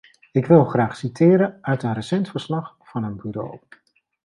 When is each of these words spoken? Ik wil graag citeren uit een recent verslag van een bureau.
Ik 0.31 0.45
wil 0.45 0.65
graag 0.65 0.95
citeren 0.95 1.57
uit 1.61 1.83
een 1.83 1.93
recent 1.93 2.29
verslag 2.29 2.75
van 2.81 3.03
een 3.03 3.15
bureau. 3.15 3.59